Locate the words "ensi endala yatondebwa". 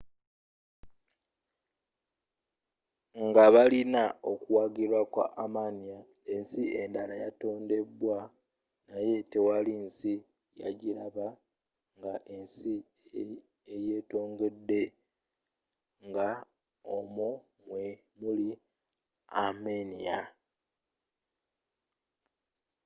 6.33-8.17